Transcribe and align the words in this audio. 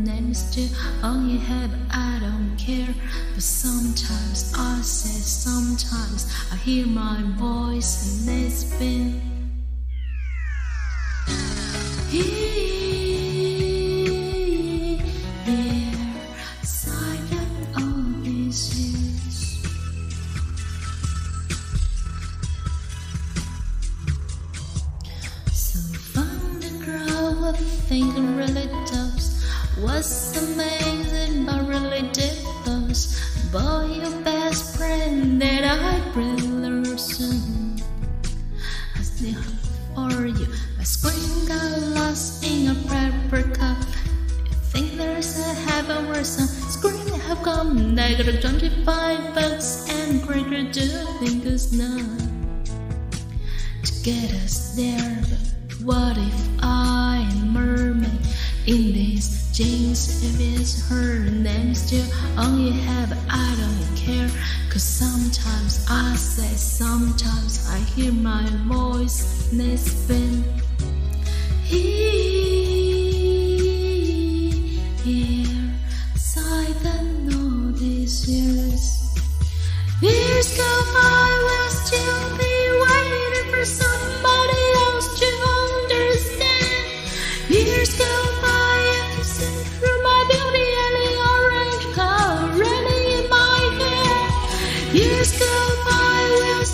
heard 0.00 0.08
her 0.08 0.14
name 0.14 0.34
still 0.34 0.68
all 1.02 1.22
you 1.22 1.38
have. 1.38 1.70
I 1.90 2.18
don't 2.20 2.56
care, 2.56 2.94
but 3.34 3.42
sometimes 3.42 4.52
I 4.56 4.80
say, 4.82 5.20
sometimes 5.20 6.26
I 6.52 6.56
hear 6.56 6.86
my 6.86 7.22
voice 7.36 8.26
and 8.26 8.46
it's 8.46 8.64
been. 8.78 9.20
Here, 12.10 12.50
these 18.24 18.74
years. 18.76 19.38
So 25.52 25.78
found 26.18 26.64
a 26.64 26.70
girl 26.84 27.42
with 27.42 27.60
finger 27.88 28.22
really 28.36 28.68
What's 29.92 30.36
amazing 30.38 31.46
but 31.46 31.66
really 31.66 32.02
differs? 32.12 33.18
Boy, 33.50 33.98
your 34.00 34.22
best 34.22 34.76
friend 34.78 35.42
that 35.42 35.64
I 35.64 35.98
really 36.16 36.96
soon. 36.96 37.74
I 38.96 39.02
still 39.02 39.42
for 39.94 40.26
you. 40.26 40.46
My 40.78 40.84
screen 40.84 41.44
got 41.48 41.82
lost 41.98 42.44
in 42.46 42.70
a 42.70 42.74
paper 42.86 43.42
cup. 43.50 43.78
You 44.46 44.56
think 44.70 44.96
there's 44.96 45.36
a 45.40 45.54
heaven 45.66 46.06
where 46.06 46.22
some 46.22 46.46
screen 46.46 47.08
have 47.26 47.42
come? 47.42 47.98
I 47.98 48.14
got 48.14 48.28
a 48.28 48.40
25 48.40 49.34
bucks 49.34 49.90
and 49.90 50.22
cracker 50.22 50.70
do 50.70 50.86
think 51.18 51.44
it's 51.44 51.72
not 51.72 51.98
to 53.82 53.92
get 54.04 54.30
us 54.44 54.76
there. 54.76 55.18
But 55.28 55.82
what 55.82 56.16
if 56.16 56.48
I 56.62 57.28
in 57.32 57.52
If 59.62 60.40
it's 60.40 60.88
her 60.88 61.18
name 61.18 61.74
still 61.74 62.06
all 62.38 62.56
you 62.56 62.72
have, 62.72 63.12
I 63.28 63.54
don't 63.60 63.94
care. 63.94 64.30
Cause 64.70 64.82
sometimes 64.82 65.84
I 65.86 66.16
say, 66.16 66.48
sometimes 66.56 67.68
I 67.68 67.78
hear 67.80 68.10
my 68.10 68.48
voice 68.66 69.52
it's 69.52 69.84
here, 75.04 75.74
silent 76.16 77.34
all 77.34 77.72
these 77.78 78.26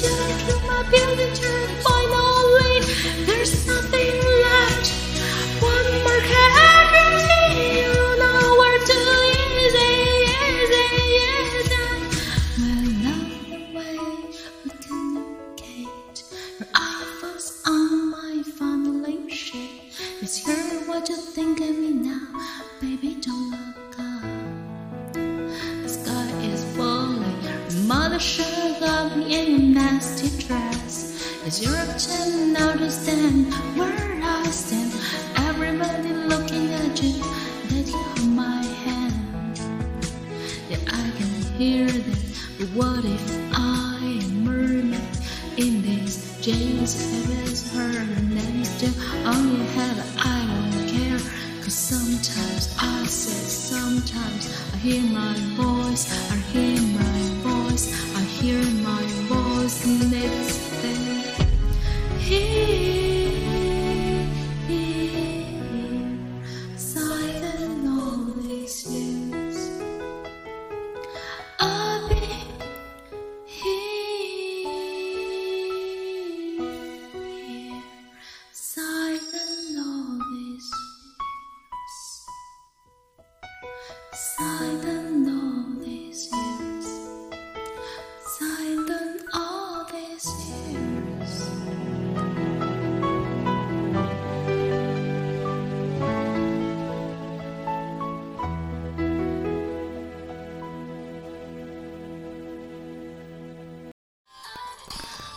still 0.00 0.38
through 0.46 0.66
my 0.66 0.82
beauty 0.90 1.19
Should 28.40 28.80
got 28.80 29.18
me 29.18 29.24
in 29.38 29.50
your 29.50 29.74
nasty 29.74 30.30
dress. 30.46 30.96
It's 31.44 31.60
your 31.62 31.76
turn 31.98 32.54
now 32.54 32.72
to 32.72 32.90
stand 32.90 33.52
where 33.76 34.18
I 34.22 34.44
stand. 34.44 34.92
Everybody 35.48 36.14
looking 36.14 36.72
at 36.72 37.02
you, 37.02 37.18
that 37.68 37.86
you 37.86 37.98
hold 37.98 38.28
my 38.30 38.64
hand. 38.84 39.60
Yeah, 40.70 40.78
I 40.86 41.10
can 41.18 41.30
hear 41.58 41.86
them. 41.86 42.20
But 42.58 42.68
what 42.78 43.04
if 43.04 43.24
I 43.52 43.98
am 44.24 44.48
a 44.48 45.60
in 45.60 45.82
this? 45.82 46.38
If 46.40 47.44
it's 47.44 47.74
her 47.74 48.06
name 48.22 48.64
still 48.64 48.96
all 49.26 49.44
you 49.44 49.64
have, 49.76 49.98
I 50.16 50.40
don't 50.48 50.88
care. 50.88 51.20
Cause 51.62 51.74
sometimes 51.74 52.74
I 52.80 53.04
say, 53.04 53.44
sometimes 53.76 54.44
I 54.72 54.76
hear 54.78 55.02
my 55.12 55.34
voice, 55.60 56.08
I 56.32 56.36
hear 56.52 56.69